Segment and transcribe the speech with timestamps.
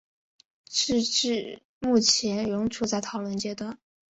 [0.65, 3.77] 直至目前仍处在讨论阶段。